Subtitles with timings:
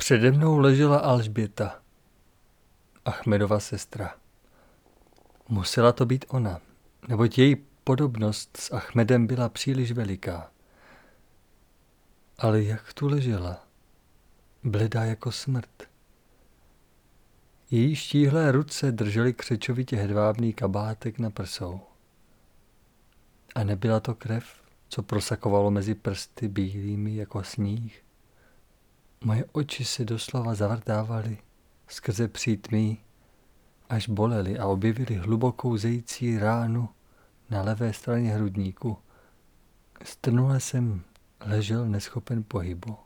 [0.00, 1.82] Přede mnou ležela Alžběta,
[3.04, 4.14] Achmedova sestra.
[5.48, 6.60] Musela to být ona,
[7.08, 10.50] neboť její podobnost s Achmedem byla příliš veliká.
[12.38, 13.66] Ale jak tu ležela?
[14.64, 15.82] Bledá jako smrt.
[17.70, 21.80] Její štíhlé ruce držely křečovitě hedvábný kabátek na prsou.
[23.54, 24.44] A nebyla to krev,
[24.88, 28.02] co prosakovalo mezi prsty bílými jako sníh.
[29.24, 31.38] Moje oči se doslova zavrdávaly
[31.88, 32.98] skrze přítmí,
[33.88, 36.88] až bolely a objevily hlubokou zející ránu
[37.50, 38.98] na levé straně hrudníku.
[40.04, 41.02] Strnule jsem
[41.40, 42.96] ležel neschopen pohybu.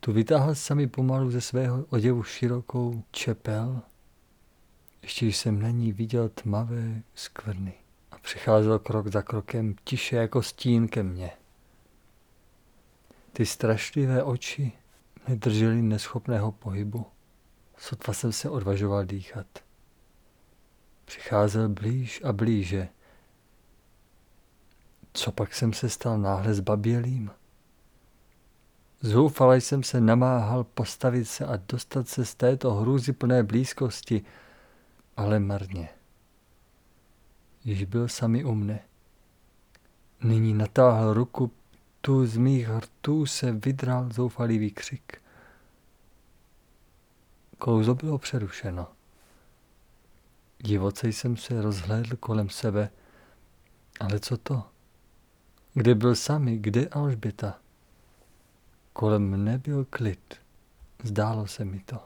[0.00, 3.82] Tu vytáhl sami pomalu ze svého oděvu širokou čepel,
[5.02, 7.74] ještě jsem na ní viděl tmavé skvrny
[8.10, 11.30] a přicházel krok za krokem tiše jako stín ke mně.
[13.32, 14.72] Ty strašlivé oči
[15.28, 17.06] nedržely neschopného pohybu.
[17.76, 19.46] Sotva jsem se odvažoval dýchat.
[21.04, 22.88] Přicházel blíž a blíže.
[25.12, 27.30] Co pak jsem se stal náhle zbabělým?
[29.00, 34.24] Zoufale jsem se namáhal postavit se a dostat se z této hrůzy plné blízkosti,
[35.16, 35.88] ale marně.
[37.64, 38.80] Již byl sami u mne.
[40.22, 41.50] Nyní natáhl ruku,
[42.02, 45.22] tu z mých hrtů se vydral zoufalý výkřik.
[47.58, 48.88] Kouzlo bylo přerušeno.
[50.58, 52.90] Divoce jsem se rozhlédl kolem sebe,
[54.00, 54.62] ale co to?
[55.74, 57.58] Kde byl sami, kde Alžběta?
[58.92, 60.34] Kolem mne byl klid.
[61.04, 62.00] Zdálo se mi to.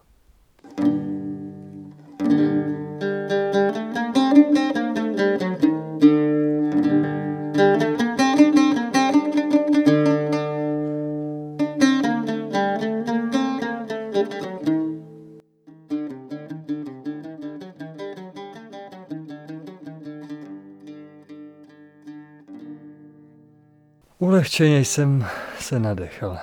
[24.47, 25.27] Ulehčeně jsem
[25.59, 26.39] se nadechal.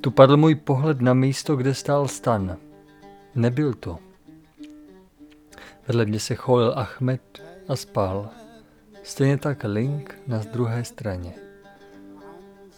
[0.00, 2.56] Tu padl můj pohled na místo, kde stál stan.
[3.34, 3.98] Nebyl to.
[5.88, 8.28] Vedle mě se cholil Ahmed a spal.
[9.02, 11.34] Stejně tak Link na druhé straně.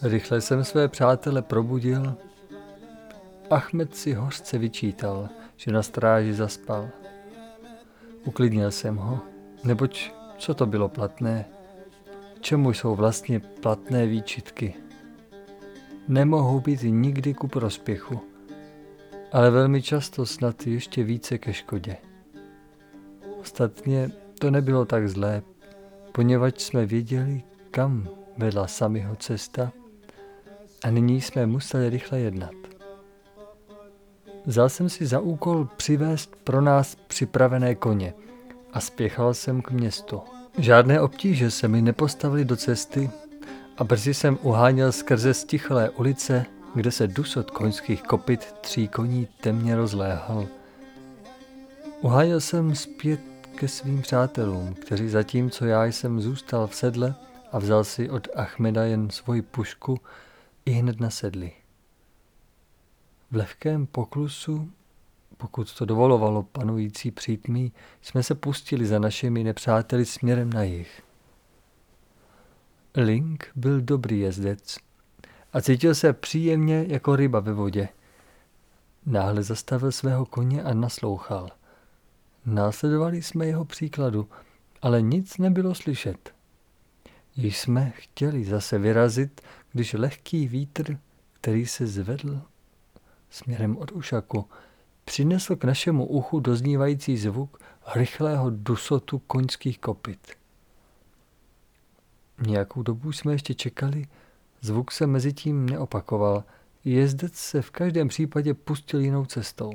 [0.02, 2.16] Rychle jsem své přátele probudil.
[3.50, 6.88] Ahmed si hořce vyčítal, že na stráži zaspal.
[8.24, 9.20] Uklidnil jsem ho,
[9.64, 11.57] neboť co to bylo platné?
[12.40, 14.74] Čemu jsou vlastně platné výčitky?
[16.08, 18.20] nemohou být nikdy ku prospěchu,
[19.32, 21.96] ale velmi často snad ještě více ke škodě.
[23.40, 25.42] Ostatně to nebylo tak zlé,
[26.12, 29.72] poněvadž jsme věděli, kam vedla samého cesta
[30.84, 32.54] a nyní jsme museli rychle jednat.
[34.46, 38.14] Vzal jsem si za úkol přivést pro nás připravené koně
[38.72, 40.22] a spěchal jsem k městu.
[40.58, 43.10] Žádné obtíže se mi nepostavily do cesty
[43.76, 49.76] a brzy jsem uháněl skrze stichlé ulice, kde se dusot koňských kopit tří koní temně
[49.76, 50.46] rozléhal.
[52.00, 53.20] Uháněl jsem zpět
[53.54, 57.14] ke svým přátelům, kteří zatímco já jsem zůstal v sedle
[57.52, 60.00] a vzal si od Achmeda jen svoji pušku,
[60.66, 61.52] i hned nasedli.
[63.30, 64.70] V lehkém poklusu,
[65.38, 67.72] pokud to dovolovalo panující přítmí,
[68.02, 71.02] jsme se pustili za našimi nepřáteli směrem na jih.
[72.96, 74.76] Link byl dobrý jezdec
[75.52, 77.88] a cítil se příjemně jako ryba ve vodě.
[79.06, 81.48] Náhle zastavil svého koně a naslouchal.
[82.46, 84.28] Následovali jsme jeho příkladu,
[84.82, 86.34] ale nic nebylo slyšet.
[87.36, 89.40] Již jsme chtěli zase vyrazit,
[89.72, 90.98] když lehký vítr,
[91.32, 92.42] který se zvedl
[93.30, 94.48] směrem od ušaku,
[95.08, 97.58] přinesl k našemu uchu doznívající zvuk
[97.94, 100.32] rychlého dusotu koňských kopyt.
[102.46, 104.06] Nějakou dobu jsme ještě čekali,
[104.60, 106.44] zvuk se mezi tím neopakoval.
[106.84, 109.72] Jezdec se v každém případě pustil jinou cestou.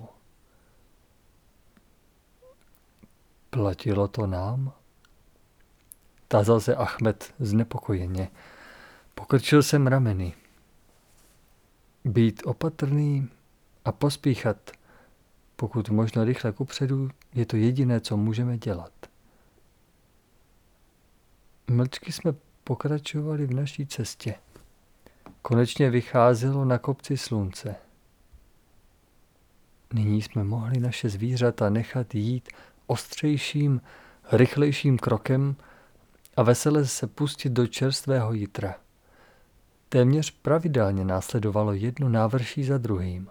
[3.50, 4.72] Platilo to nám?
[6.28, 8.30] Tázal se Achmed znepokojeně.
[9.16, 10.34] Pokrčil jsem rameny.
[12.06, 13.30] Být opatrný
[13.86, 14.72] a pospíchat,
[15.64, 18.92] pokud možno rychle kupředu, je to jediné, co můžeme dělat.
[21.68, 22.34] Mlčky jsme
[22.64, 24.36] pokračovali v naší cestě.
[25.42, 27.76] Konečně vycházelo na kopci slunce.
[29.94, 32.50] Nyní jsme mohli naše zvířata nechat jít
[32.88, 33.82] ostřejším,
[34.32, 35.56] rychlejším krokem
[36.38, 38.76] a vesele se pustit do čerstvého jitra.
[39.90, 43.30] téměř pravidelně následovalo jedno návrší za druhým.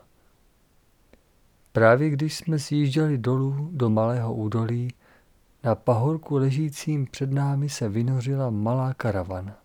[1.73, 4.95] Právě když jsme zjížděli dolů do malého údolí,
[5.65, 9.57] na pahorku ležícím před námi se vynořila malá karavana.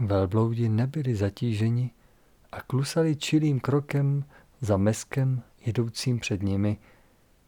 [0.00, 1.90] Velbloudi nebyli zatíženi
[2.52, 4.24] a klusali čilým krokem
[4.60, 6.78] za meskem jedoucím před nimi,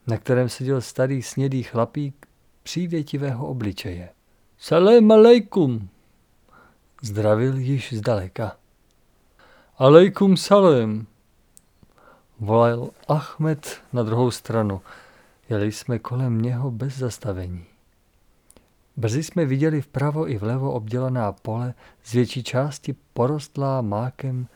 [0.07, 2.27] na kterém seděl starý snědý chlapík
[2.63, 4.09] přívětivého obličeje.
[4.59, 5.89] Salam alejkum,
[7.03, 8.57] zdravil již zdaleka.
[9.77, 11.07] Alejkum salam,
[12.41, 14.81] volal Ahmed na druhou stranu.
[15.49, 17.65] Jeli jsme kolem něho bez zastavení.
[18.97, 24.47] Brzy jsme viděli vpravo i vlevo obdělaná pole z větší části porostlá mákem,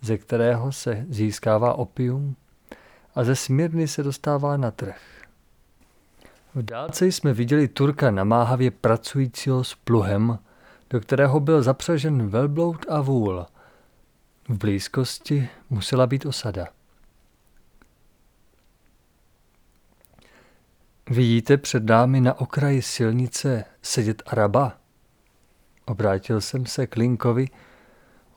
[0.00, 2.36] ze kterého se získává opium
[3.14, 5.00] a ze smírny se dostává na trh.
[6.54, 10.38] V dálce jsme viděli Turka namáhavě pracujícího s pluhem,
[10.90, 13.46] do kterého byl zapřažen velbloud a vůl.
[14.48, 16.66] V blízkosti musela být osada.
[21.10, 24.76] Vidíte před námi na okraji silnice sedět Araba?
[25.86, 27.48] Obrátil jsem se k Linkovi,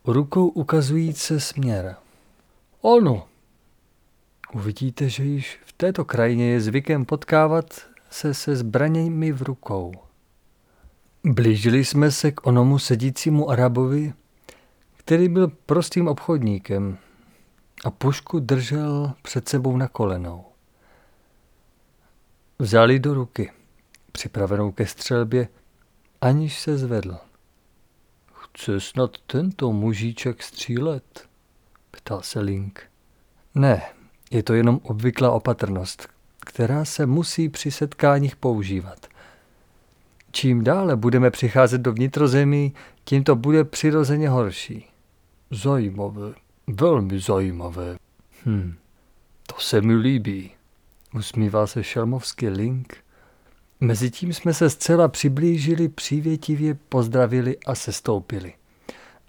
[0.05, 1.95] rukou ukazující směr.
[2.81, 3.27] Ono.
[4.53, 9.93] Uvidíte, že již v této krajině je zvykem potkávat se se zbraněmi v rukou.
[11.23, 14.13] Blížili jsme se k onomu sedícímu Arabovi,
[14.97, 16.97] který byl prostým obchodníkem
[17.85, 20.52] a pušku držel před sebou na kolenou.
[22.59, 23.51] Vzali do ruky,
[24.11, 25.47] připravenou ke střelbě,
[26.21, 27.17] aniž se zvedl.
[28.33, 31.27] Chce snad tento mužíček střílet?
[31.91, 32.81] Ptal se Link.
[33.55, 33.81] Ne,
[34.31, 36.07] je to jenom obvyklá opatrnost,
[36.39, 39.07] která se musí při setkáních používat.
[40.31, 42.73] Čím dále budeme přicházet do vnitrozemí,
[43.03, 44.88] tím to bude přirozeně horší.
[45.51, 46.33] Zajímavé,
[46.67, 47.97] velmi zajímavé.
[48.45, 48.75] Hm,
[49.47, 50.51] to se mi líbí,
[51.13, 52.98] usmíval se šelmovský Link.
[53.80, 58.54] Mezitím jsme se zcela přiblížili, přívětivě pozdravili a sestoupili.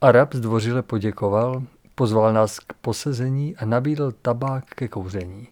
[0.01, 1.63] Arab zdvořile poděkoval,
[1.95, 5.49] pozval nás k posezení a nabídl tabák ke kouření.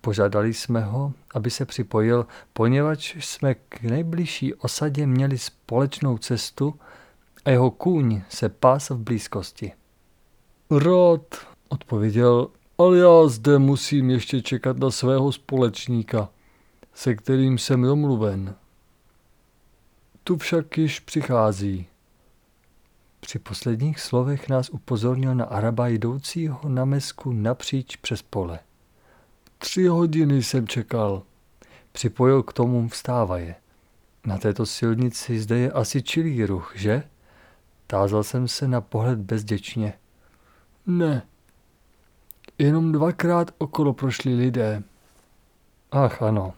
[0.00, 6.74] Požádali jsme ho, aby se připojil, poněvadž jsme k nejbližší osadě měli společnou cestu
[7.44, 9.72] a jeho kůň se pásl v blízkosti.
[10.70, 11.34] Rád,
[11.68, 16.28] odpověděl, ale já zde musím ještě čekat na svého společníka,
[16.94, 18.54] se kterým jsem domluven.
[20.24, 21.86] Tu však již přichází.
[23.20, 28.58] Při posledních slovech nás upozornil na Araba jdoucího na mesku napříč přes pole.
[29.58, 31.22] Tři hodiny jsem čekal.
[31.92, 33.54] Připojil k tomu vstávaje.
[34.26, 37.02] Na této silnici zde je asi čilý ruch, že?
[37.86, 39.94] Tázal jsem se na pohled bezděčně.
[40.86, 41.22] Ne.
[42.58, 44.82] Jenom dvakrát okolo prošli lidé.
[45.90, 46.54] Ach ano.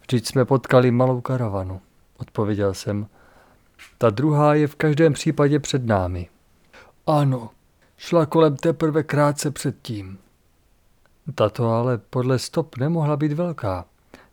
[0.00, 1.80] Vždyť jsme potkali malou karavanu,
[2.18, 3.06] odpověděl jsem.
[3.98, 6.28] Ta druhá je v každém případě před námi.
[7.06, 7.50] Ano,
[7.96, 10.18] šla kolem teprve krátce předtím.
[11.34, 13.84] Tato ale podle stop nemohla být velká,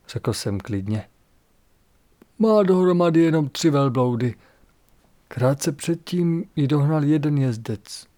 [0.10, 1.08] řekl jsem klidně.
[2.40, 4.36] Má dohromady jenom tři velbloudy.
[5.28, 8.11] Krátce předtím ji dohnal jeden jezdec.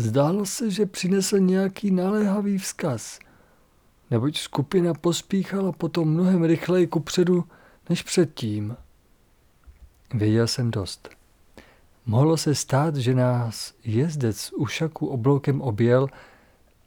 [0.00, 3.18] Zdálo se, že přinesl nějaký naléhavý vzkaz,
[4.10, 7.44] neboť skupina pospíchala potom mnohem rychleji kupředu
[7.88, 8.76] než předtím.
[10.14, 11.08] Věděl jsem dost.
[12.06, 16.08] Mohlo se stát, že nás jezdec ušaku obloukem objel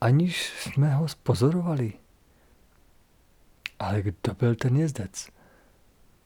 [0.01, 1.93] aniž jsme ho spozorovali.
[3.79, 5.29] Ale kdo byl ten jezdec?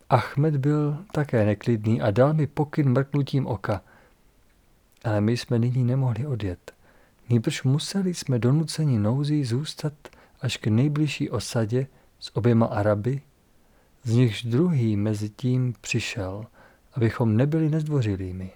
[0.09, 3.81] Ahmed byl také neklidný a dal mi pokyn mrknutím oka.
[5.03, 6.76] Ale my jsme nyní nemohli odjet.
[7.29, 9.93] Nýbrž museli jsme donuceni nouzí zůstat
[10.41, 11.87] až k nejbližší osadě
[12.19, 13.21] s oběma Araby,
[14.03, 16.45] z nichž druhý mezi tím přišel,
[16.93, 18.51] abychom nebyli nezdvořilými.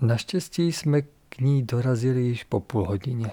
[0.00, 3.30] Naštěstí jsme k ní dorazili již po půl hodině.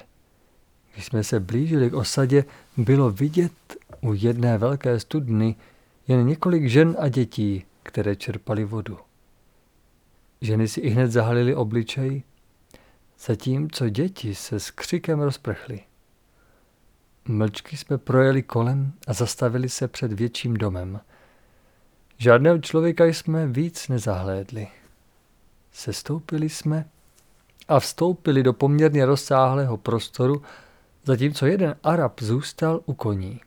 [0.93, 2.45] Když jsme se blížili k osadě,
[2.77, 3.53] bylo vidět
[4.01, 5.55] u jedné velké studny
[6.07, 8.97] jen několik žen a dětí, které čerpali vodu.
[10.41, 12.23] Ženy si i hned zahalily obličej,
[13.19, 15.79] zatímco děti se s křikem rozprchly.
[17.27, 20.99] Mlčky jsme projeli kolem a zastavili se před větším domem.
[22.17, 24.67] Žádného člověka jsme víc nezahlédli.
[25.71, 26.85] Sestoupili jsme
[27.67, 30.41] a vstoupili do poměrně rozsáhlého prostoru,
[31.03, 33.41] zatímco jeden Arab zůstal u koní.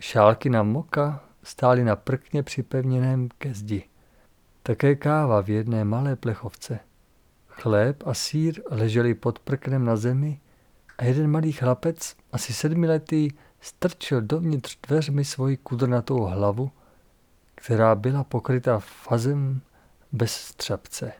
[0.00, 3.84] Šálky na moka stály na prkně připevněném ke zdi.
[4.62, 6.80] Také káva v jedné malé plechovce.
[7.62, 10.40] Chléb a sír leželi pod prknem na zemi
[10.98, 16.70] a jeden malý chlapec, asi sedmiletý, strčil dovnitř dveřmi svoji kudrnatou hlavu,
[17.54, 19.60] která byla pokryta fazem
[20.12, 21.12] bez střepce.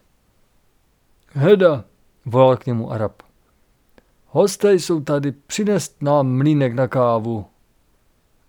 [1.29, 1.85] Heda,
[2.25, 3.23] volal k němu Arab.
[4.27, 7.47] Hosté jsou tady, přinést nám mlínek na kávu.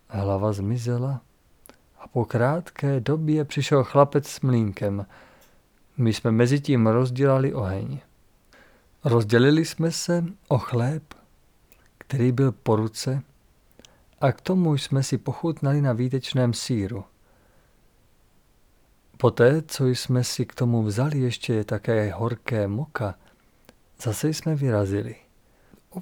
[0.08, 1.20] Hlava zmizela
[1.98, 5.06] a po krátké době přišel chlapec s mlínkem.
[5.96, 7.98] My jsme mezi tím rozdělali oheň.
[9.04, 11.02] Rozdělili jsme se o chléb,
[11.98, 13.22] který byl po ruce,
[14.20, 17.04] a k tomu jsme si pochutnali na výtečném síru.
[19.16, 23.14] Poté, co jsme si k tomu vzali ještě také horké moka,
[24.02, 25.16] zase jsme vyrazili.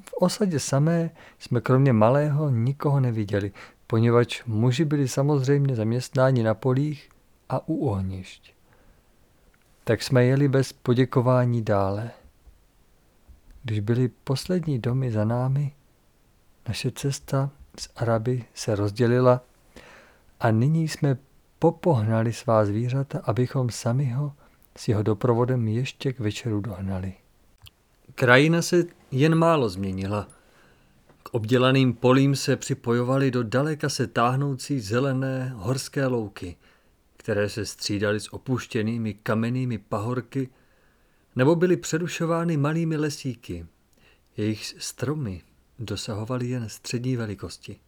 [0.00, 3.52] V osadě samé jsme kromě malého nikoho neviděli,
[3.86, 7.10] poněvadž muži byli samozřejmě zaměstnáni na polích
[7.48, 8.51] a u ohnišť.
[9.84, 12.10] Tak jsme jeli bez poděkování dále.
[13.62, 15.72] Když byly poslední domy za námi,
[16.68, 19.40] naše cesta z Araby se rozdělila
[20.40, 21.16] a nyní jsme
[21.58, 24.32] popohnali svá zvířata, abychom sami ho
[24.76, 27.14] s jeho doprovodem ještě k večeru dohnali.
[28.14, 30.28] Krajina se jen málo změnila.
[31.22, 36.56] K obdělaným polím se připojovaly do daleka se táhnoucí zelené horské louky,
[37.22, 40.48] které se střídaly s opuštěnými kamennými pahorky
[41.36, 43.66] nebo byly přerušovány malými lesíky.
[44.36, 45.42] Jejich stromy
[45.78, 47.80] dosahovaly jen střední velikosti.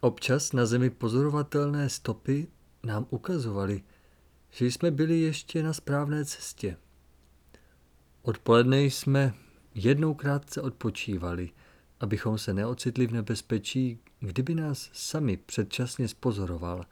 [0.00, 2.48] Občas na zemi pozorovatelné stopy
[2.84, 3.82] nám ukazovaly,
[4.50, 6.76] že jsme byli ještě na správné cestě.
[8.22, 9.34] Odpoledne jsme
[9.74, 11.50] jednou krátce odpočívali,
[12.00, 16.84] abychom se neocitli v nebezpečí, kdyby nás sami předčasně spozoroval,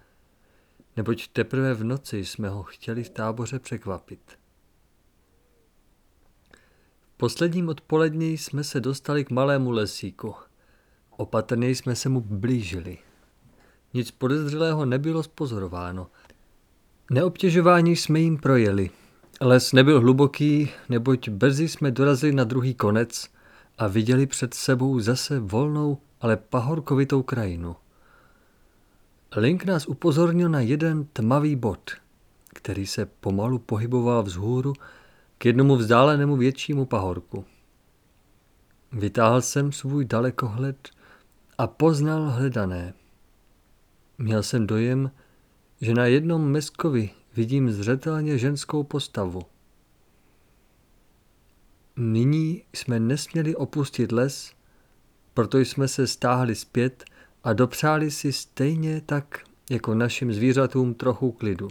[0.98, 4.20] neboť teprve v noci jsme ho chtěli v táboře překvapit.
[7.14, 10.34] V posledním odpolední jsme se dostali k malému lesíku.
[11.10, 12.98] Opatrně jsme se mu blížili.
[13.94, 16.10] Nic podezřelého nebylo spozorováno.
[17.10, 18.90] Neobtěžování jsme jim projeli–
[19.40, 23.28] Les nebyl hluboký, neboť brzy jsme dorazili na druhý konec
[23.78, 27.76] a viděli před sebou zase volnou, ale pahorkovitou krajinu.
[29.36, 31.90] Link nás upozornil na jeden tmavý bod,
[32.54, 34.72] který se pomalu pohyboval vzhůru
[35.38, 37.44] k jednomu vzdálenému většímu pahorku.
[38.92, 40.88] Vytáhl jsem svůj dalekohled
[41.58, 42.94] a poznal hledané.
[44.18, 45.10] Měl jsem dojem,
[45.80, 49.42] že na jednom meskovi vidím zřetelně ženskou postavu.
[51.96, 54.52] Nyní jsme nesměli opustit les,
[55.34, 57.04] proto jsme se stáhli zpět
[57.44, 61.68] a dopřáli si stejně tak jako našim zvířatům trochu klidu.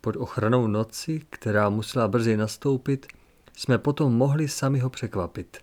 [0.00, 3.06] Pod ochranou noci, která musela brzy nastoupit,
[3.56, 5.56] jsme potom mohli sami ho překvapit.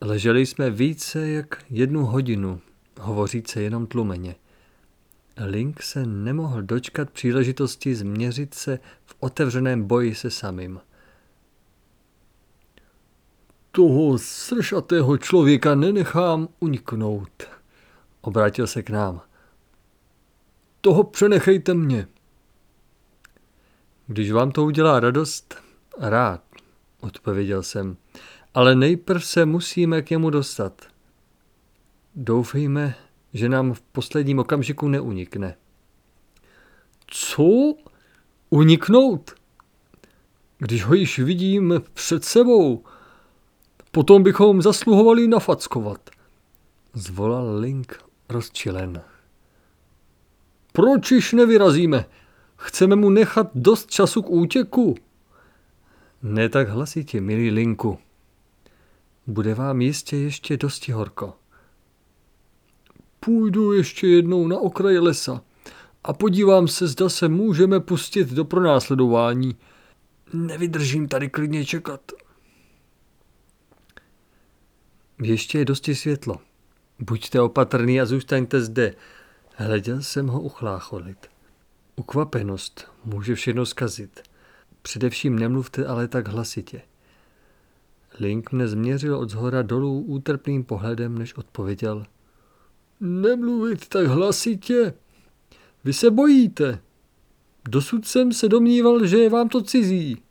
[0.00, 2.60] Leželi jsme více jak jednu hodinu,
[3.00, 4.34] hovoříce jenom tlumeně–
[5.46, 10.80] Link se nemohl dočkat příležitosti změřit se v otevřeném boji se samým.
[13.72, 17.42] Toho sršatého člověka nenechám uniknout,
[18.20, 19.20] obrátil se k nám.
[20.80, 22.08] Toho přenechejte mě.
[24.06, 25.54] Když vám to udělá radost,
[25.98, 26.42] rád,
[27.00, 27.96] odpověděl jsem,
[28.54, 30.82] ale nejprv se musíme k němu dostat.
[32.14, 32.94] Doufejme,
[33.32, 35.56] že nám v posledním okamžiku neunikne.
[37.06, 37.74] Co?
[38.50, 39.34] Uniknout?
[40.58, 42.84] Když ho již vidím před sebou,
[43.90, 46.10] potom bychom zasluhovali nafackovat.
[46.94, 49.02] Zvolal Link rozčilen.
[50.72, 52.04] Proč již nevyrazíme?
[52.56, 54.94] Chceme mu nechat dost času k útěku.
[56.22, 57.98] Ne tak hlasitě, milý Linku.
[59.26, 61.34] Bude vám jistě ještě dosti horko.
[63.20, 65.42] Půjdu ještě jednou na okraj lesa
[66.04, 69.56] a podívám se, zda se můžeme pustit do pronásledování.
[70.32, 72.00] Nevydržím tady klidně čekat.
[75.22, 76.40] Ještě je dosti světlo.
[76.98, 78.94] Buďte opatrný a zůstaňte zde.
[79.54, 81.26] Hleděl jsem ho uchlácholit.
[81.96, 84.22] Ukvapenost může všechno zkazit.
[84.82, 86.82] Především nemluvte ale tak hlasitě.
[88.20, 92.04] Link mne změřil od zhora dolů útrpným pohledem, než odpověděl–
[93.00, 94.94] Nemluvit tak hlasitě.
[95.84, 96.82] Vy se bojíte.
[97.68, 100.22] Dosud jsem se domníval, že je vám to cizí.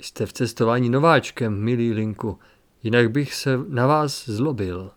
[0.00, 2.38] Jste v cestování nováčkem, milý Linku,
[2.82, 4.90] jinak bych se na vás zlobil.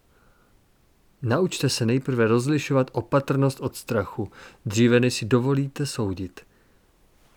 [1.21, 4.31] Naučte se nejprve rozlišovat opatrnost od strachu,
[4.65, 6.41] dříve než si dovolíte soudit.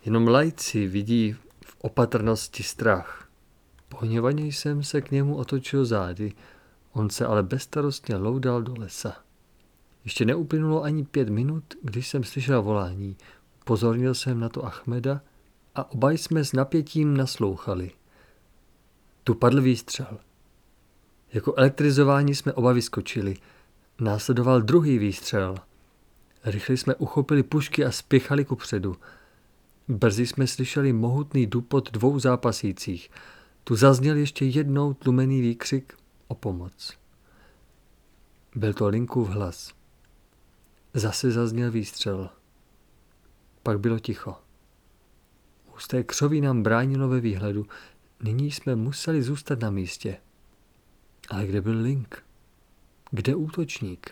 [0.05, 1.35] Jenom lajci vidí
[1.65, 3.29] v opatrnosti strach.
[3.89, 6.33] Pohněvaně jsem se k němu otočil zády,
[6.91, 9.15] on se ale bezstarostně loudal do lesa.
[10.03, 13.17] Ještě neuplynulo ani pět minut, když jsem slyšel volání.
[13.65, 15.21] Pozornil jsem na to Achmeda
[15.75, 17.91] a oba jsme s napětím naslouchali.
[19.23, 20.17] Tu padl výstřel.
[21.33, 23.37] Jako elektrizování jsme oba vyskočili.
[23.99, 25.55] Následoval druhý výstřel.
[26.45, 28.95] Rychle jsme uchopili pušky a spěchali ku předu.
[29.87, 33.11] Brzy jsme slyšeli mohutný dupot dvou zápasících.
[33.63, 35.93] Tu zazněl ještě jednou tlumený výkřik
[36.27, 36.93] o pomoc.
[38.55, 39.73] Byl to Linkův hlas.
[40.93, 42.29] Zase zazněl výstřel.
[43.63, 44.35] Pak bylo ticho.
[45.71, 47.65] Husté křoví nám bránilo ve výhledu.
[48.23, 50.17] Nyní jsme museli zůstat na místě.
[51.27, 52.23] Ale kde byl Link?
[53.11, 54.11] Kde útočník?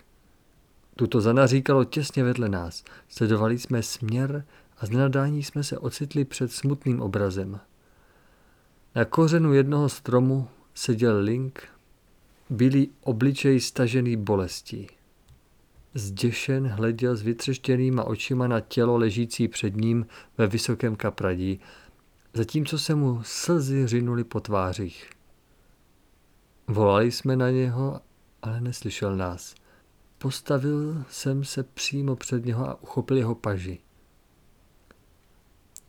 [0.96, 2.84] Tuto zanaříkalo těsně vedle nás.
[3.10, 4.46] Sledovali jsme směr
[4.78, 7.60] a z nenadání jsme se ocitli před smutným obrazem.
[8.96, 11.64] Na kořenu jednoho stromu seděl Link,
[12.50, 14.88] bílý obličej stažený bolestí.
[15.94, 20.06] Zděšen hleděl s vytřeštěnýma očima na tělo ležící před ním
[20.38, 21.60] ve vysokém kapradí,
[22.34, 25.15] zatímco se mu slzy řinuly po tvářích.
[26.68, 28.02] Volali jsme na něho,
[28.42, 29.56] ale neslyšel nás.
[30.18, 33.80] Postavil jsem se přímo před něho a uchopil jeho paži.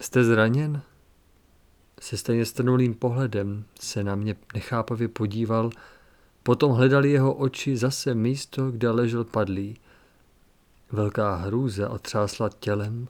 [0.00, 0.82] Jste zraněn?
[2.00, 5.70] Se stejně strnulým pohledem se na mě nechápavě podíval,
[6.42, 9.76] potom hledali jeho oči zase místo, kde ležel padlý.
[10.92, 13.08] Velká hrůze otřásla tělem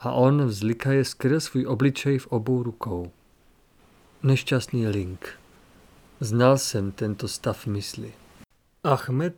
[0.00, 3.10] a on vzlikaje skryl svůj obličej v obou rukou.
[4.22, 5.41] Nešťastný Link.
[6.22, 8.12] Znal jsem tento stav mysli.
[8.84, 9.34] Ahmed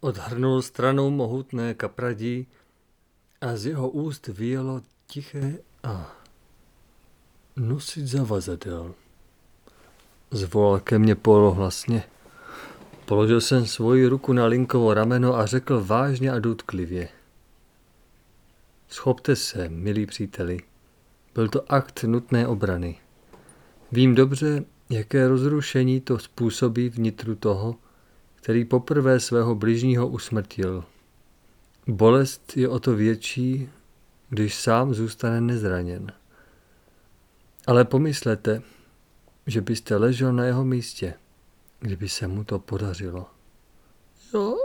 [0.00, 2.46] odhrnul stranou mohutné kapradí
[3.40, 6.16] a z jeho úst vyjelo tiché a
[7.56, 8.94] nosit zavazadel.
[10.30, 12.02] Zvolal ke mně polohlasně.
[13.04, 17.08] Položil jsem svoji ruku na Linkovo rameno a řekl vážně a důtklivě.
[18.88, 20.60] Schopte se, milí příteli.
[21.34, 22.98] Byl to akt nutné obrany.
[23.92, 27.76] Vím dobře, jaké rozrušení to způsobí vnitru toho,
[28.34, 30.84] který poprvé svého bližního usmrtil.
[31.86, 33.68] Bolest je o to větší,
[34.28, 36.12] když sám zůstane nezraněn.
[37.66, 38.62] Ale pomyslete,
[39.46, 41.14] že byste ležel na jeho místě,
[41.80, 43.26] kdyby se mu to podařilo.
[44.34, 44.56] Jo,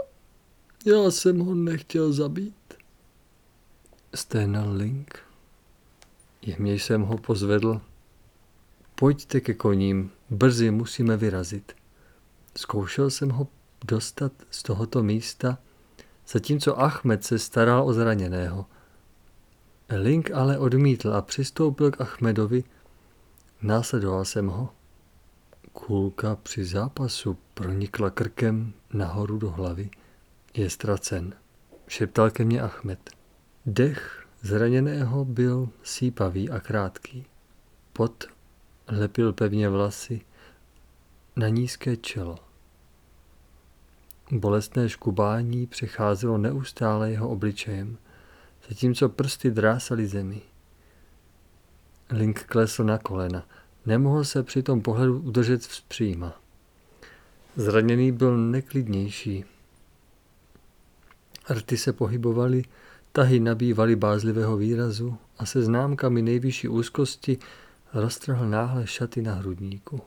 [0.86, 2.54] já jsem ho nechtěl zabít.
[4.14, 5.18] Sténal Link.
[6.42, 7.80] Jemně jsem ho pozvedl.
[9.00, 11.72] Pojďte ke koním, brzy musíme vyrazit.
[12.56, 13.48] Zkoušel jsem ho
[13.84, 15.58] dostat z tohoto místa,
[16.28, 18.66] zatímco Ahmed se staral o zraněného.
[19.88, 22.64] Link ale odmítl a přistoupil k Ahmedovi.
[23.62, 24.68] Následoval jsem ho.
[25.72, 29.90] Kulka při zápasu pronikla krkem nahoru do hlavy.
[30.54, 31.34] Je ztracen,
[31.88, 33.10] šeptal ke mně Ahmed.
[33.66, 37.26] Dech zraněného byl sípavý a krátký.
[37.92, 38.26] Pot
[38.90, 40.20] lepil pevně vlasy
[41.36, 42.38] na nízké čelo.
[44.30, 47.98] Bolestné škubání přecházelo neustále jeho obličejem,
[48.68, 50.42] zatímco prsty drásaly zemi.
[52.10, 53.46] Link klesl na kolena.
[53.86, 56.40] Nemohl se při tom pohledu udržet vzpříma.
[57.56, 59.44] Zraněný byl neklidnější.
[61.50, 62.64] Rty se pohybovaly,
[63.12, 67.38] tahy nabývaly bázlivého výrazu a se známkami nejvyšší úzkosti
[67.94, 70.00] roztrhl náhle šaty na hrudníku.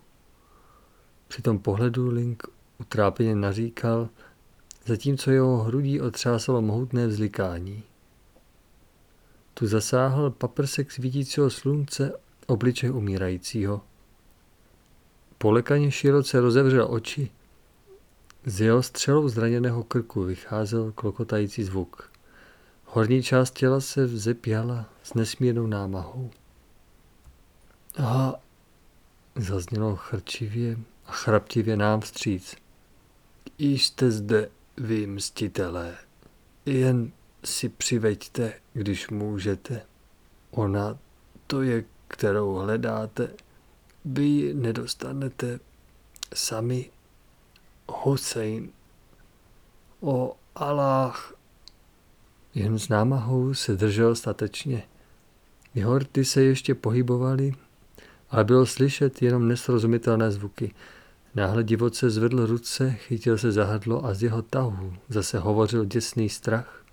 [1.28, 2.43] Při tom pohledu Link
[2.80, 4.10] utrápeně naříkal,
[4.86, 7.84] zatímco jeho hrudí otřásalo mohutné vzlikání.
[9.54, 13.82] Tu zasáhl paprsek svítícího slunce obličej umírajícího.
[15.38, 17.32] Polekaně široce rozevřel oči.
[18.46, 22.12] Z jeho střelou zraněného krku vycházel klokotající zvuk.
[22.86, 26.32] Horní část těla se vzepěla s nesmírnou námahou.
[27.97, 28.34] A
[29.36, 32.56] zaznělo chrčivě a chraptivě nám vstříc.
[33.58, 35.97] Jste zde, vy mstitelé.
[36.65, 37.12] Jen
[37.43, 39.82] si přiveďte, když můžete.
[40.51, 40.97] Ona
[41.47, 43.29] to je, kterou hledáte.
[44.06, 45.60] Vy ji nedostanete
[46.34, 46.91] sami.
[47.91, 48.69] Hussein.
[50.01, 51.34] O Allah.
[52.56, 54.84] Jen s námahou se držel statečně.
[55.75, 57.53] Jeho rty se ještě pohybovaly,
[58.34, 60.74] ale bylo slyšet jenom nesrozumitelné zvuky.
[61.36, 66.30] Náhle divoce zvedl ruce, chytil se za hrdlo a z jeho tahu zase hovořil děsný
[66.30, 66.86] strach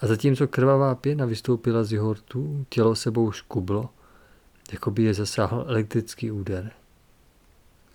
[0.00, 3.88] A zatímco krvavá pěna vystoupila z jeho rtu, tělo sebou škublo,
[4.72, 6.72] jako by je zasáhl elektrický úder.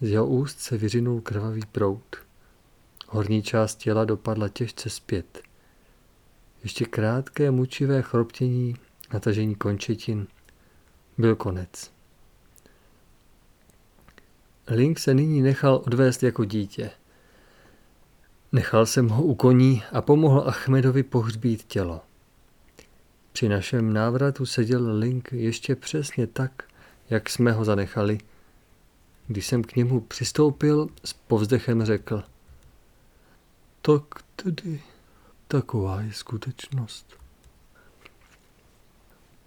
[0.02, 2.16] Z jeho úst se vyřinul krvavý prout.
[3.08, 5.42] Horní část těla dopadla těžce zpět.
[6.64, 8.76] Ještě krátké mučivé chroptění,
[9.14, 10.28] natažení končetin.
[11.18, 11.95] Byl konec.
[14.68, 16.92] Link se nyní nechal odvést jako dítě.
[18.52, 22.02] Nechal jsem ho u koní a pomohl Achmedovi pohřbít tělo.
[23.32, 26.64] Při našem návratu seděl Link ještě přesně tak,
[27.10, 28.18] jak jsme ho zanechali.
[29.28, 32.24] Když jsem k němu přistoupil, s povzdechem řekl.
[33.82, 34.04] Tak
[34.36, 34.82] tedy,
[35.48, 37.14] taková je skutečnost.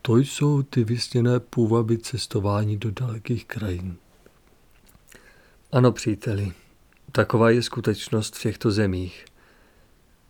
[0.03, 3.97] To jsou ty vysněné půvaby cestování do dalekých krajin.
[5.73, 6.53] Ano, příteli,
[7.13, 9.25] taková je skutečnost v těchto zemích.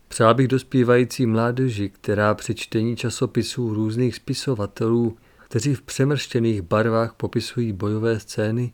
[0.07, 7.73] Přál bych dospívající mládeži, která při čtení časopisů různých spisovatelů, kteří v přemrštěných barvách popisují
[7.73, 8.71] bojové scény,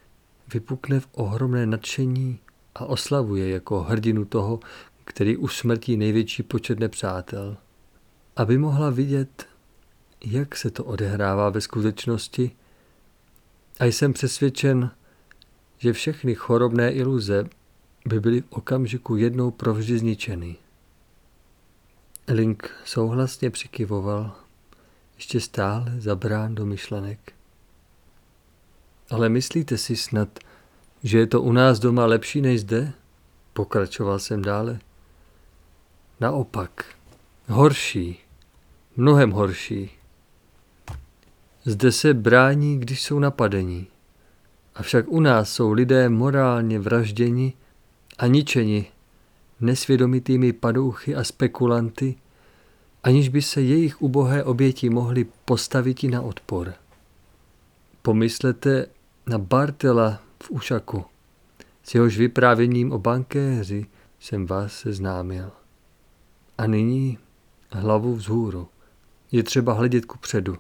[0.54, 2.40] vypukne v ohromné nadšení
[2.76, 4.60] a oslavuje jako hrdinu toho,
[5.04, 7.58] který usmrtí největší počet nepřátel.
[8.36, 9.48] Aby mohla vidět,
[10.26, 12.52] jak se to odehrává ve skutečnosti,
[13.80, 14.92] a jsem přesvědčen,
[15.78, 17.50] že všechny chorobné iluze
[18.06, 20.56] by byly v okamžiku jednou provždy zničeny.
[22.28, 24.36] Link souhlasně přikyvoval,
[25.16, 27.34] ještě stále zabrán do myšlenek.
[29.10, 30.40] Ale myslíte si snad,
[31.04, 32.94] že je to u nás doma lepší než zde?
[33.54, 34.80] Pokračoval jsem dále.
[36.20, 36.96] Naopak,
[37.48, 38.20] horší,
[38.96, 39.92] mnohem horší.
[41.66, 43.88] Zde se brání, když jsou napadení.
[44.76, 47.54] Avšak u nás jsou lidé morálně vražděni
[48.18, 48.86] a ničeni
[49.60, 52.16] nesvědomitými padouchy a spekulanty,
[53.04, 56.74] aniž by se jejich ubohé oběti mohly postavit na odpor.
[58.02, 58.88] Pomyslete
[59.28, 61.06] na Bartela v Ušaku.
[61.84, 63.86] S jehož vyprávěním o bankéři
[64.20, 65.52] jsem vás seznámil.
[66.58, 67.18] A nyní
[67.72, 68.68] hlavu vzhůru.
[69.32, 70.58] Je třeba hledět ku předu.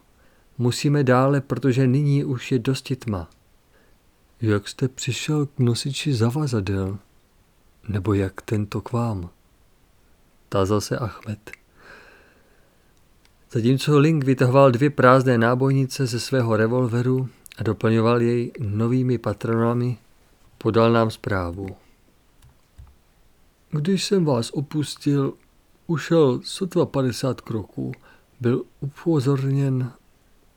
[0.57, 3.29] Musíme dále, protože nyní už je dosti tma.
[4.45, 6.97] Jak jste přišel k nosiči zavazadel?
[7.87, 9.29] Nebo jak tento k vám?
[10.49, 11.51] Tázal se Achmed.
[13.51, 19.97] Zatímco Link vytahoval dvě prázdné nábojnice ze svého revolveru a doplňoval jej novými patronami,
[20.57, 21.67] podal nám zprávu.
[23.71, 25.33] Když jsem vás opustil,
[25.87, 27.91] ušel sotva 50 kroků,
[28.39, 29.91] byl upozorněn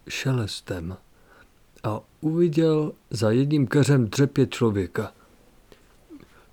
[0.08, 0.96] šelestem
[1.88, 5.12] a uviděl za jedním keřem dřepě člověka.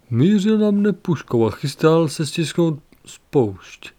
[0.09, 3.91] Mířil na mne puškou a chystal se stisknout spoušť.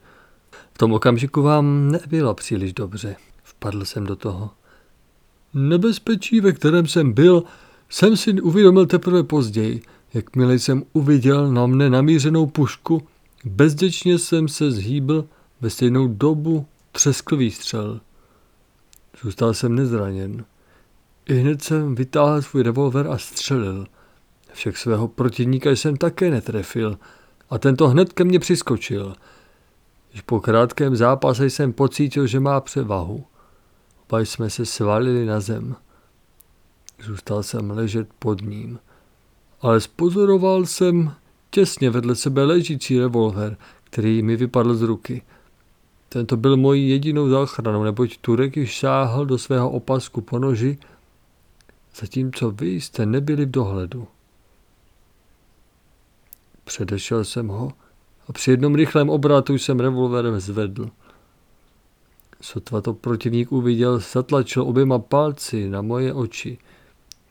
[0.72, 3.16] V tom okamžiku vám nebylo příliš dobře.
[3.42, 4.50] Vpadl jsem do toho.
[5.54, 7.42] Nebezpečí, ve kterém jsem byl,
[7.88, 9.82] jsem si uvědomil teprve později.
[10.14, 13.02] Jakmile jsem uviděl na mne namířenou pušku,
[13.44, 15.24] bezděčně jsem se zhýbl,
[15.60, 18.00] ve stejnou dobu třeskl výstřel.
[19.22, 20.44] Zůstal jsem nezraněn.
[21.26, 23.86] I hned jsem vytáhl svůj revolver a střelil.
[24.52, 26.98] Však svého protivníka jsem také netrefil
[27.50, 29.14] a tento hned ke mně přiskočil.
[30.12, 33.24] Již po krátkém zápase jsem pocítil, že má převahu.
[34.08, 35.76] Oba jsme se svalili na zem.
[37.02, 38.78] Zůstal jsem ležet pod ním.
[39.60, 41.12] Ale spozoroval jsem
[41.50, 45.22] těsně vedle sebe ležící revolver, který mi vypadl z ruky.
[46.08, 50.78] Tento byl mojí jedinou záchranou, neboť Turek již sáhl do svého opasku po noži,
[52.00, 54.08] zatímco vy jste nebyli v dohledu.
[56.64, 57.72] Předešel jsem ho
[58.28, 60.90] a při jednom rychlém obratu jsem revolver zvedl.
[62.40, 66.58] Sotva to protivník uviděl, zatlačil oběma palci na moje oči.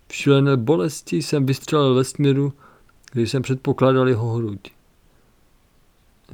[0.07, 2.53] V šílené bolesti jsem vystřelil ve směru,
[3.11, 4.59] kdy jsem předpokládal jeho hruď.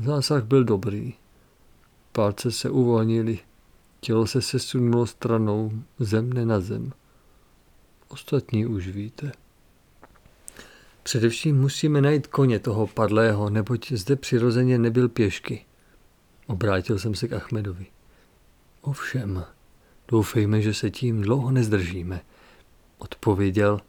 [0.03, 1.13] Zásah byl dobrý.
[2.11, 3.39] Palce se uvolnily,
[3.99, 6.93] tělo se sesunulo stranou, zemne na zem.
[8.11, 9.31] Ostatní už víte.
[11.03, 15.65] Především musíme najít koně toho padlého, neboť zde přirozeně nebyl pěšky.
[16.47, 17.85] Obrátil jsem se k Achmedovi.
[18.81, 19.45] Ovšem,
[20.07, 22.21] doufejme, že se tím dlouho nezdržíme.
[22.97, 23.81] Odpověděl,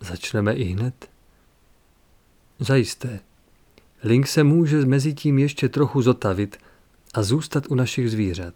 [0.00, 1.10] začneme i hned.
[2.58, 3.20] Zajisté.
[4.04, 6.58] Link se může mezi tím ještě trochu zotavit
[7.14, 8.54] a zůstat u našich zvířat.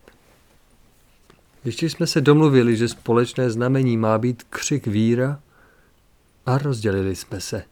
[1.64, 5.40] Ještě jsme se domluvili, že společné znamení má být křik víra
[6.46, 7.64] a rozdělili jsme se.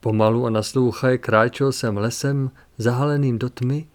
[0.00, 3.86] Pomalu a naslouchaje kráčel jsem lesem zahaleným do tmy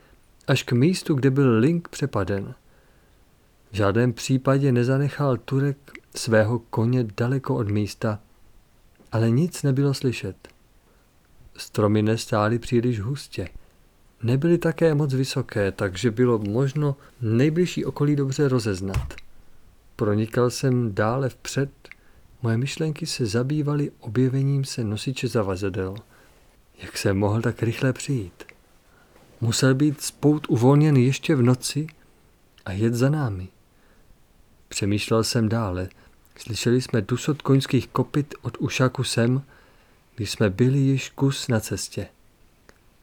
[0.48, 2.56] až k místu, kde byl Link přepaden.
[3.72, 5.78] V žádném případě nezanechal Turek
[6.16, 8.20] svého koně daleko od místa,
[9.12, 10.48] ale nic nebylo slyšet.
[11.58, 13.50] Stromy nestály příliš hustě.
[14.24, 19.14] Nebyly také moc vysoké, takže bylo možno nejbližší okolí dobře rozeznat.
[19.96, 21.70] Pronikal jsem dále vpřed,
[22.42, 25.96] moje myšlenky se zabývaly objevením se nosiče zavazadel.
[26.82, 28.44] Jak jsem mohl tak rychle přijít?
[29.42, 31.88] Musel být spout uvolněn ještě v noci
[32.66, 33.48] a jet za námi.
[34.68, 35.90] Přemýšlel jsem dále.
[36.38, 39.42] Slyšeli jsme dusot koňských kopyt od ušaku sem,
[40.16, 42.08] když jsme byli již kus na cestě.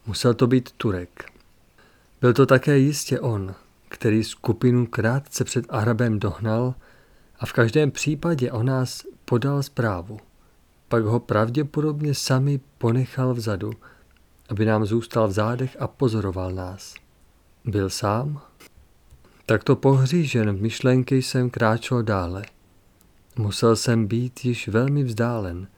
[0.07, 1.25] Musel to být Turek.
[2.21, 3.55] Byl to také jistě on,
[3.89, 6.75] který skupinu krátce před Arabem dohnal
[7.39, 10.19] a v každém případě o nás podal zprávu.
[10.89, 13.73] Pak ho pravděpodobně sami ponechal vzadu,
[14.49, 16.95] aby nám zůstal v zádech a pozoroval nás.
[17.65, 18.41] Byl sám?
[19.47, 22.43] Takto pohřížen v myšlenky jsem kráčel dále.
[23.37, 25.69] Musel jsem být již velmi vzdálen,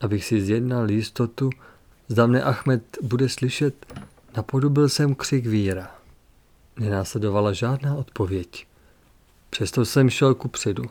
[0.00, 1.50] abych si zjednal jistotu,
[2.12, 3.86] zda mne Ahmed bude slyšet,
[4.36, 5.96] napodobil jsem křik víra.
[6.76, 8.66] Nenásledovala žádná odpověď.
[9.50, 10.84] Přesto jsem šel ku předu.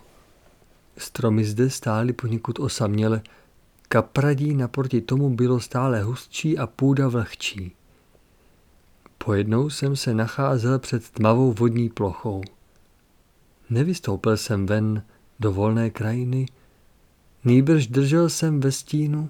[0.97, 3.21] Stromy zde stály poněkud osaměle,
[3.87, 7.75] kapradí naproti tomu bylo stále hustší a půda vlhčí.
[9.17, 12.41] Pojednou jsem se nacházel před tmavou vodní plochou.
[13.69, 15.03] Nevystoupil jsem ven
[15.39, 16.45] do volné krajiny,
[17.45, 19.29] nýbrž držel jsem ve stínu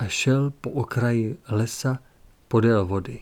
[0.00, 1.98] a šel po okraji lesa
[2.48, 3.20] podél vody,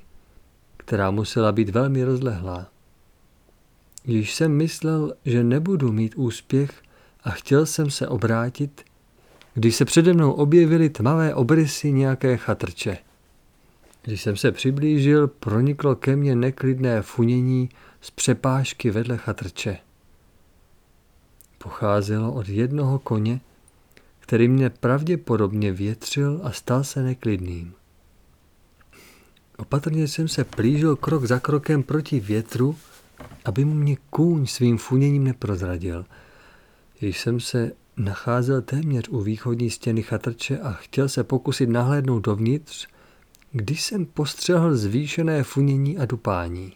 [0.77, 2.67] která musela být velmi rozlehlá.
[4.03, 6.83] Když jsem myslel, že nebudu mít úspěch
[7.25, 8.85] a chtěl jsem se obrátit,
[9.55, 12.99] když se přede mnou objevily tmavé obrysy nějaké chatrče.
[14.03, 17.69] Když jsem se přiblížil, proniklo ke mně neklidné funění
[18.01, 19.79] z přepážky vedle chatrče.
[21.59, 23.41] Pocházelo od jednoho koně,
[24.29, 27.73] který mě pravděpodobně větřil a stal se neklidným.
[29.57, 32.77] Opatrně jsem se plížil krok za krokem proti větru,
[33.45, 36.05] aby mu mě kůň svým funěním neprozradil.
[36.99, 42.89] Když jsem se nacházel téměř u východní stěny chatrče a chtěl se pokusit nahlédnout dovnitř,
[43.53, 46.73] když jsem postřehl zvýšené funění a dupání.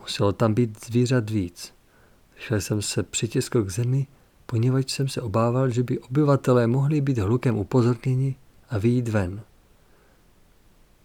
[0.00, 1.74] Muselo tam být zvířat víc.
[2.36, 4.06] Šel jsem se přitiskl k zemi,
[4.46, 8.36] poněvadž jsem se obával, že by obyvatelé mohli být hlukem upozorněni
[8.70, 9.40] a vyjít ven.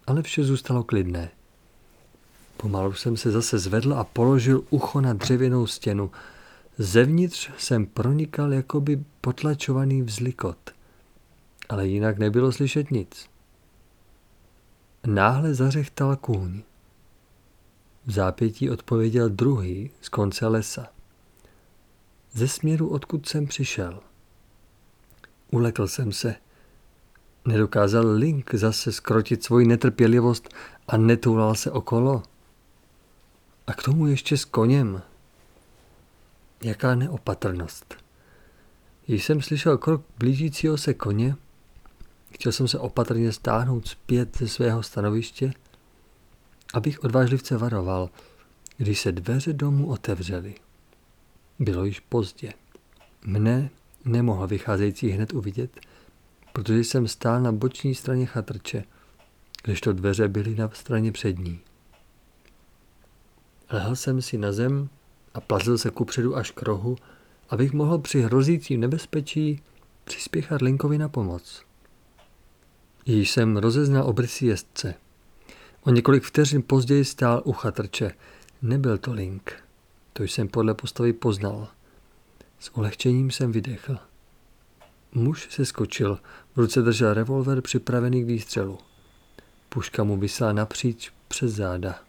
[0.06, 1.30] Ale vše zůstalo klidné.
[2.56, 6.10] Pomalu jsem se zase zvedl a položil ucho na dřevěnou stěnu.
[6.78, 10.58] Zevnitř jsem pronikal jakoby potlačovaný vzlikot.
[11.68, 13.26] Ale jinak nebylo slyšet nic.
[15.06, 16.62] Náhle zařechtal kůň.
[18.06, 20.88] V zápětí odpověděl druhý z konce lesa.
[22.34, 24.00] Ze směru, odkud jsem přišel.
[25.50, 26.34] Ulekl jsem se.
[27.44, 30.54] Nedokázal Link zase skrotit svoji netrpělivost
[30.88, 32.22] a netoulal se okolo.
[33.66, 35.02] A k tomu ještě s koněm.
[36.62, 37.94] Jaká neopatrnost.
[39.06, 41.36] Když jsem slyšel krok blížícího se koně,
[42.30, 45.52] chtěl jsem se opatrně stáhnout zpět ze svého stanoviště,
[46.74, 48.10] abych odvážlivce varoval,
[48.76, 50.54] když se dveře domu otevřely.
[51.62, 52.52] Bylo již pozdě.
[53.24, 53.70] Mne
[54.04, 55.80] nemohl vycházející hned uvidět,
[56.52, 58.84] protože jsem stál na boční straně chatrče,
[59.64, 61.60] kdežto dveře byly na straně přední.
[63.70, 64.88] Lehl jsem si na zem
[65.34, 66.96] a plazil se kupředu až k rohu,
[67.50, 69.62] abych mohl při hrozícím nebezpečí
[70.04, 71.62] přispěchat Linkovi na pomoc.
[73.06, 74.94] Již jsem rozeznal obrysy jezdce.
[75.82, 78.12] O několik vteřin později stál u chatrče.
[78.62, 79.61] Nebyl to Link.
[80.12, 81.68] To jsem podle postavy poznal.
[82.58, 83.98] S ulehčením jsem vydechl.
[85.12, 86.18] Muž se skočil,
[86.56, 88.78] v ruce držel revolver připravený k výstřelu.
[89.68, 92.00] Puška mu vysela napříč přes záda.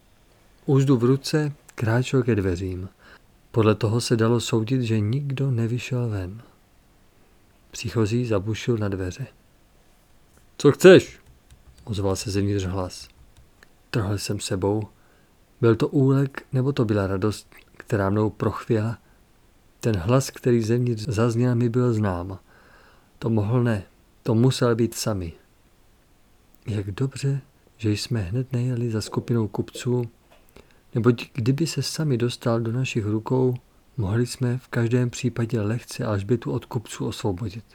[0.66, 2.89] Úzdu v ruce kráčel ke dveřím.
[3.52, 6.42] Podle toho se dalo soudit, že nikdo nevyšel ven.
[7.72, 9.28] Příchozí zabušil na dveře.
[10.58, 11.20] Co chceš?
[11.84, 13.08] Ozval se zevnitř hlas.
[13.89, 14.84] Trhl jsem sebou.
[15.62, 17.48] Byl to úlek, nebo to byla radost,
[17.94, 18.98] která mnou prochvěla?
[19.80, 22.40] Ten hlas, který zevnitř zazněl, mi byl znám.
[23.20, 23.84] To mohl ne,
[24.24, 25.34] to musel být sami.
[26.68, 27.42] Jak dobře,
[27.78, 30.10] že jsme hned nejeli za skupinou kupců,
[30.96, 33.56] neboť kdyby se sami dostal do našich rukou,
[33.98, 37.66] mohli jsme v každém případě lehce Alžbětu od kupců osvobodit.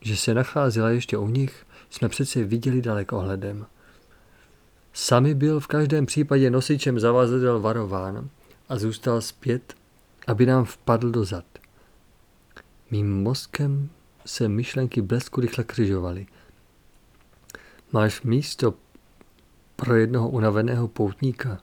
[0.00, 3.66] Že se nacházela ještě u nich, jsme přece viděli dalekohledem.
[4.92, 8.28] Sami byl v každém případě nosičem zavazadel varován
[8.68, 9.74] a zůstal zpět,
[10.26, 11.44] aby nám vpadl do zad.
[12.90, 13.90] Mým mozkem
[14.26, 16.26] se myšlenky blesku rychle křižovaly.
[17.92, 18.74] Máš místo
[19.76, 21.60] pro jednoho unaveného poutníka?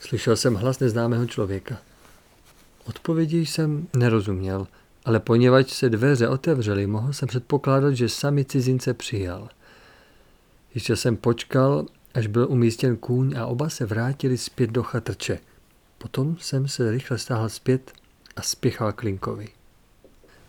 [0.00, 1.78] Slyšel jsem hlas neznámého člověka.
[2.84, 4.66] Odpovědi jsem nerozuměl,
[5.04, 9.48] ale poněvadž se dveře otevřely, mohl jsem předpokládat, že sami cizince přijal.
[10.74, 15.38] Ještě jsem počkal, až byl umístěn kůň a oba se vrátili zpět do chatrče.
[16.02, 17.92] Potom jsem se rychle stáhl zpět
[18.36, 19.48] a spěchal k Linkovi.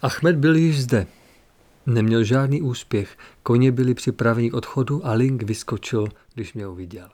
[0.02, 1.08] Achmed byl již zde.
[1.86, 7.10] Neměl žádný úspěch, koně byli připraveni k odchodu a Link vyskočil, když mě uviděl.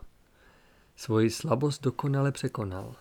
[0.96, 2.96] Svoji slabost dokonale překonal.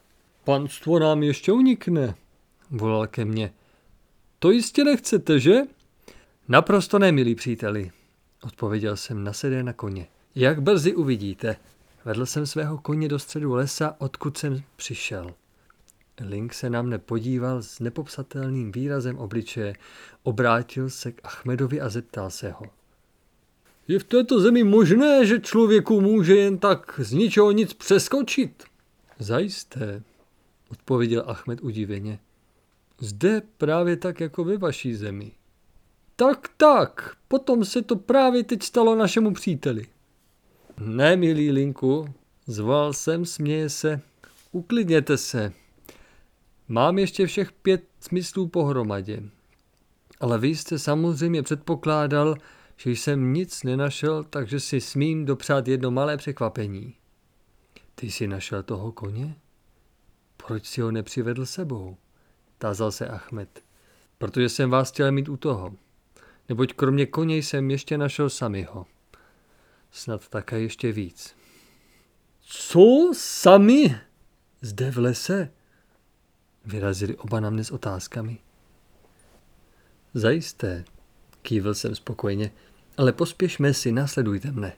[0.45, 2.15] Panstvo nám ještě unikne,
[2.71, 3.53] volal ke mně.
[4.39, 5.57] To jistě nechcete, že?
[6.49, 7.91] Naprosto ne, milí příteli,
[8.43, 10.07] odpověděl jsem nasedé na koně.
[10.35, 11.57] Jak brzy uvidíte.
[12.05, 15.35] Vedl jsem svého koně do středu lesa, odkud jsem přišel.
[16.21, 19.75] Link se na mne podíval s nepopsatelným výrazem obličeje,
[20.23, 22.67] obrátil se k Achmedovi a zeptal se ho.
[23.89, 28.65] Je v této zemi možné, že člověku může jen tak z ničeho nic přeskočit?
[29.19, 30.03] Zajisté,
[30.71, 32.19] odpověděl Achmed udiveně.
[33.01, 35.33] Zde právě tak jako ve vaší zemi.
[36.17, 39.87] Tak, tak, potom se to právě teď stalo našemu příteli.
[40.81, 42.15] Ne, milý Linku,
[42.47, 44.01] zval jsem, směje se.
[44.53, 45.53] Uklidněte se.
[46.69, 49.23] Mám ještě všech pět smyslů pohromadě.
[50.21, 52.37] Ale vy jste samozřejmě předpokládal,
[52.77, 56.95] že jsem nic nenašel, takže si smím dopřát jedno malé překvapení.
[57.95, 59.37] Ty jsi našel toho koně?
[60.47, 61.97] Proč si ho nepřivedl sebou?
[62.59, 63.63] Tázal se Achmed.
[64.19, 65.75] Protože jsem vás chtěl mít u toho.
[66.49, 68.87] Neboť kromě koně jsem ještě našel samýho.
[69.91, 71.37] Snad také ještě víc.
[72.41, 73.13] Co?
[73.15, 74.01] Sami?
[74.61, 75.51] Zde v lese?
[76.65, 78.39] Vyrazili oba na mne s otázkami.
[80.15, 80.85] Zajisté,
[81.43, 82.51] kývil jsem spokojeně,
[82.97, 84.73] ale pospěšme si, následujte mne.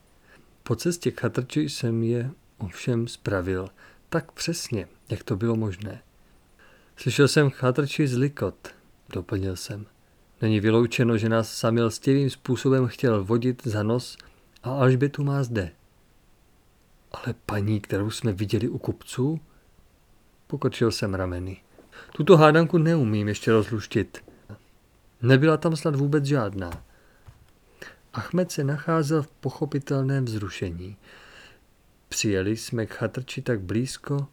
[0.63, 3.69] Po cestě k chatrči jsem je ovšem spravil
[4.09, 6.03] tak přesně, jak to bylo možné.
[6.97, 8.69] Slyšel jsem chatrči zlikot,
[9.13, 9.87] doplnil jsem.
[10.43, 14.19] Není vyloučeno, že nás Samil stěvým způsobem chtěl vodit za nos
[14.63, 15.71] a až by tu má zde.
[17.13, 19.41] Ale paní, kterou jsme viděli u kupců?
[20.47, 21.63] Pokočil jsem rameny.
[22.13, 24.25] Tuto hádanku neumím ještě rozluštit.
[25.23, 26.71] Nebyla tam snad vůbec žádná.
[28.13, 30.97] Achmed se nacházel v pochopitelném vzrušení.
[32.09, 34.27] Přijeli jsme k chatrči tak blízko,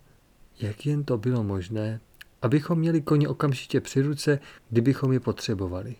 [0.59, 1.99] jak jen to bylo možné,
[2.41, 5.95] abychom měli koně okamžitě při ruce, kdybychom je potřebovali.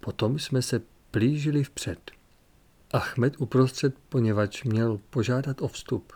[0.00, 2.17] Potom jsme se plížili vpřed.
[2.90, 6.12] Achmed uprostřed, poněvadž měl požádat o vstup.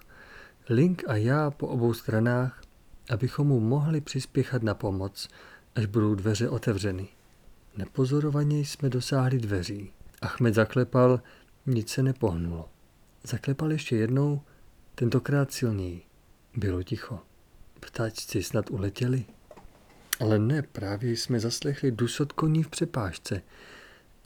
[0.68, 2.62] Link a já po obou stranách,
[3.10, 5.28] abychom mu mohli přispěchat na pomoc,
[5.74, 7.08] až budou dveře otevřeny.
[7.76, 9.92] Nepozorovaně jsme dosáhli dveří.
[10.22, 11.20] Achmed zaklepal,
[11.66, 12.68] nic se nepohnulo.
[13.24, 14.40] Zaklepal ještě jednou,
[14.94, 16.02] tentokrát silněji.
[16.56, 17.18] Bylo ticho.
[17.80, 19.24] Ptáčci snad uletěli?
[20.20, 23.42] Ale ne, právě jsme zaslechli dusot koní v přepážce.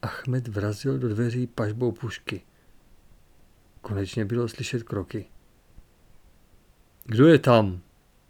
[0.02, 2.42] Achmed vrazil do dveří pažbou pušky.
[3.80, 5.26] Konečně bylo slyšet kroky.
[7.04, 7.80] Kdo je tam?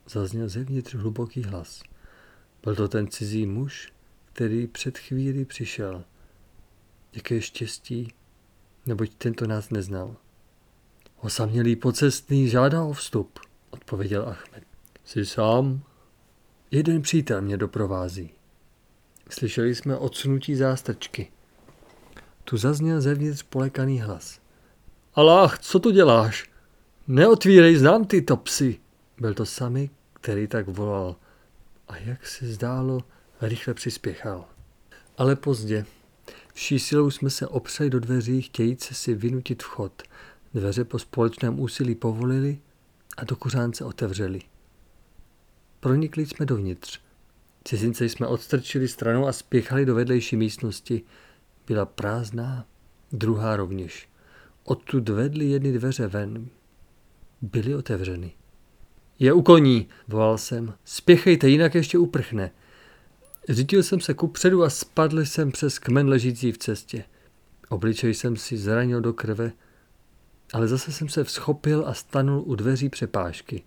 [0.09, 1.83] Zazněl zevnitř hluboký hlas.
[2.63, 3.93] Byl to ten cizí muž,
[4.33, 6.05] který před chvíli přišel.
[7.13, 8.13] Jaké štěstí,
[8.87, 10.17] neboť tento nás neznal.
[11.17, 14.65] Osamělý pocestný žádá o vstup, odpověděl Achmed.
[15.05, 15.83] Jsi sám?
[16.71, 18.31] Jeden přítel mě doprovází.
[19.31, 21.33] Slyšeli jsme odsunutí zástrčky.
[22.49, 24.41] Tu zazněl zevnitř polekaný hlas.
[25.15, 26.51] Aláh, co tu děláš?
[27.09, 28.81] Neotvírej, znám tyto psy.
[29.21, 31.17] Byl to sami, který tak volal.
[31.89, 33.01] A jak se zdálo,
[33.41, 34.45] rychle přispěchal.
[35.19, 35.87] Ale pozdě.
[36.55, 40.03] Vší silou jsme se opřeli do dveří, chtějíce si vynutit vchod.
[40.55, 42.59] Dveře po společném úsilí povolili
[43.17, 44.41] a do kuřánce otevřeli.
[45.81, 47.01] Pronikli jsme dovnitř.
[47.65, 51.03] Cizince jsme odstrčili stranou a spěchali do vedlejší místnosti.
[51.67, 52.67] Byla prázdná,
[53.13, 54.09] druhá rovněž.
[54.65, 56.49] Odtud vedly jedny dveře ven.
[57.43, 58.33] Byly otevřeny.
[59.19, 60.75] Je u koní, volal jsem.
[60.85, 62.51] Spěchejte, jinak ještě uprchne.
[63.49, 67.05] Řídil jsem se ku předu a spadl jsem přes kmen ležící v cestě.
[67.69, 69.53] Obličej jsem si zranil do krve,
[70.53, 73.63] ale zase jsem se vzchopil a stanul u dveří přepážky.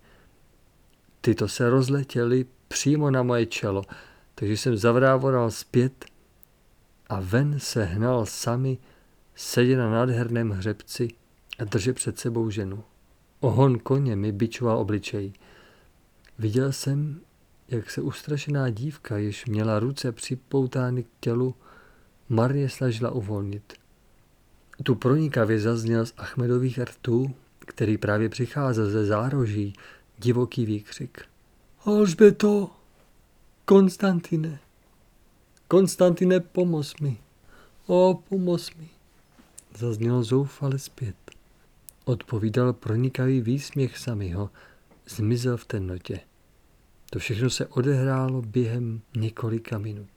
[1.21, 3.83] Tyto se rozletěly přímo na moje čelo,
[4.35, 6.05] takže jsem zavrávoral zpět
[7.09, 8.77] a ven se hnal sami,
[9.35, 11.07] seděl na nádherném hřebci,
[11.59, 12.83] a drže před sebou ženu.
[13.39, 15.33] Ohon koně mi bičoval obličej.
[16.39, 17.21] Viděl jsem,
[17.67, 21.55] jak se ustrašená dívka, jež měla ruce připoutány k tělu,
[22.29, 23.73] marně snažila uvolnit.
[24.83, 29.73] Tu pronikavě zazněl z Achmedových rtů, který právě přicházel ze zároží,
[30.17, 31.21] divoký výkřik.
[31.85, 32.71] Alžbeto,
[33.65, 34.59] Konstantine,
[35.71, 37.17] Konstantine, pomoz mi,
[37.87, 38.89] o, pomoz mi.
[39.77, 41.15] Zaznělo zoufale zpět.
[42.05, 44.49] Odpovídal pronikavý výsměch samého,
[45.09, 46.19] zmizel v temnotě.
[47.09, 50.09] To všechno se odehrálo během několika minut.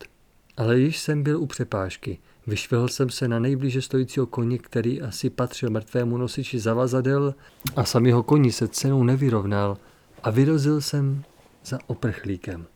[0.57, 2.19] Ale již jsem byl u přepážky.
[2.47, 7.35] Vyšvihl jsem se na nejblíže stojícího koně, který asi patřil mrtvému nosiči zavazadel
[7.77, 9.79] a samého koni se cenou nevyrovnal
[10.23, 11.25] a vyrozil jsem
[11.65, 12.67] za oprchlíkem.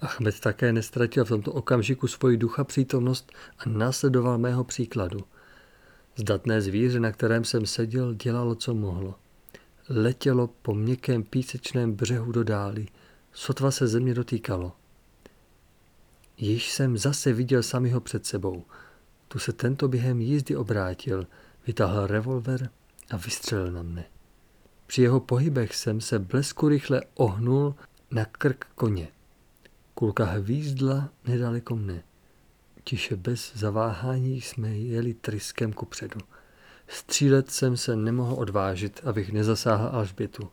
[0.00, 5.18] Achmed také nestratil v tomto okamžiku svoji ducha přítomnost a následoval mého příkladu.
[6.16, 9.14] Zdatné zvíře, na kterém jsem seděl, dělalo, co mohlo.
[9.88, 12.86] Letělo po měkkém písečném břehu do dály.
[13.32, 14.72] Sotva se země dotýkalo.
[16.36, 18.64] Již jsem zase viděl samého před sebou.
[19.28, 21.26] Tu se tento během jízdy obrátil,
[21.66, 22.70] vytáhl revolver
[23.10, 24.04] a vystřelil na mne.
[24.86, 27.74] Při jeho pohybech jsem se blesku rychle ohnul
[28.10, 29.08] na krk koně.
[29.94, 32.02] Kulka hvízdla nedaleko mne.
[32.84, 36.20] Tiše bez zaváhání jsme jeli tryskem kupředu.
[36.88, 40.48] Střílet jsem se nemohl odvážit, abych nezasáhl Alžbětu.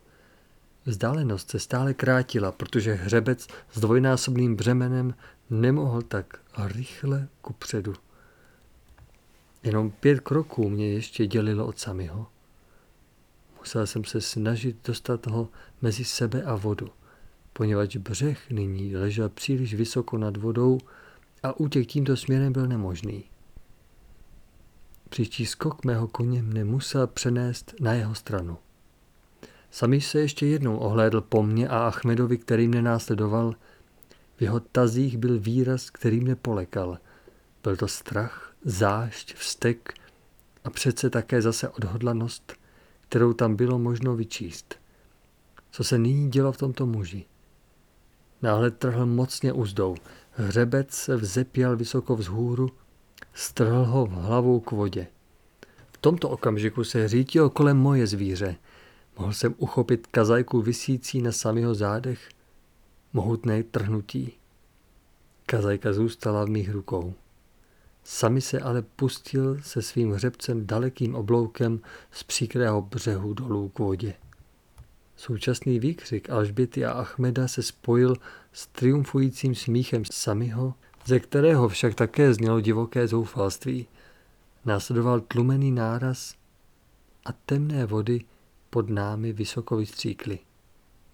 [0.86, 5.14] Vzdálenost se stále krátila, protože hřebec s dvojnásobným břemenem
[5.50, 7.94] nemohl tak rychle kupředu.
[9.64, 12.28] Jenom pět kroků mě ještě dělilo od samého.
[13.60, 15.50] Musel jsem se snažit dostat ho
[15.82, 16.90] mezi sebe a vodu,
[17.54, 20.78] poněvadž břeh nyní ležel příliš vysoko nad vodou
[21.44, 23.24] a útěk tímto směrem byl nemožný.
[25.10, 28.58] Příští skok mého koně mne musel přenést na jeho stranu.
[29.72, 33.56] Sami se ještě jednou ohlédl po mně a Achmedovi, který mne následoval.
[34.38, 36.98] V jeho tazích byl výraz, který mne polekal.
[37.64, 39.94] Byl to strach, zášť, vztek
[40.64, 42.54] a přece také zase odhodlanost,
[43.02, 44.76] kterou tam bylo možno vyčíst.
[45.72, 47.26] Co se nyní dělo v tomto muži?
[48.42, 49.96] Náhle trhl mocně úzdou.
[50.32, 52.70] Hřebec se vzepěl vysoko vzhůru,
[53.34, 55.08] strhl ho v hlavou k vodě.
[55.92, 58.56] V tomto okamžiku se řítil kolem moje zvíře.
[59.18, 62.30] Mohl jsem uchopit kazajku visící na samého zádech,
[63.14, 64.34] mohutné trhnutí.
[65.46, 67.14] Kazajka zůstala v mých rukou.
[68.04, 71.80] Sami se ale pustil se svým hřebcem dalekým obloukem
[72.12, 74.14] z příkrého břehu dolů k vodě.
[75.22, 78.16] Současný výkřik Alžběty a Achmeda se spojil
[78.54, 80.74] s triumfujícím smíchem Samiho,
[81.06, 83.88] ze kterého však také znělo divoké zoufalství.
[84.66, 86.36] Následoval tlumený náraz
[87.26, 88.22] a temné vody
[88.70, 90.40] pod námi vysoko vystříkly.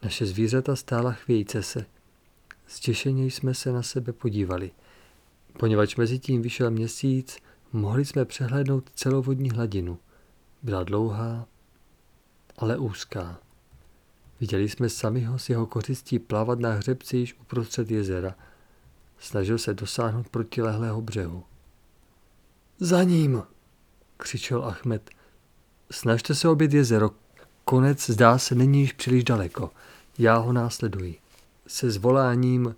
[0.03, 1.85] Naše zvířata stála chvějíce se.
[2.67, 4.71] Stěšeně jsme se na sebe podívali.
[5.59, 7.37] Poněvadž mezi tím vyšel měsíc,
[7.73, 9.99] mohli jsme přehlédnout celovodní hladinu.
[10.63, 11.47] Byla dlouhá,
[12.57, 13.39] ale úzká.
[14.39, 18.35] Viděli jsme samiho s jeho kořistí plavat na hřebci již uprostřed jezera.
[19.19, 21.43] Snažil se dosáhnout protilehlého břehu.
[22.79, 23.43] Za ním,
[24.17, 25.09] křičel Achmed.
[25.91, 27.11] Snažte se obět jezero.
[27.65, 29.71] Konec zdá se není již příliš daleko.
[30.17, 31.19] Já ho následuji.
[31.67, 32.75] Se zvoláním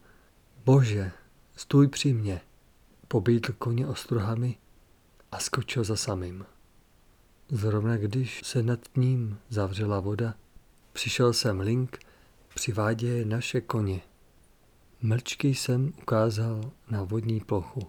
[0.65, 1.11] Bože,
[1.55, 2.41] stůj při mně.
[3.07, 4.57] Pobídl koně ostruhami
[5.31, 6.45] a skočil za samým.
[7.49, 10.33] Zrovna když se nad ním zavřela voda,
[10.93, 11.99] Přišel jsem link,
[12.55, 14.01] přivádě naše koně.
[15.01, 17.87] Mlčky jsem ukázal na vodní plochu.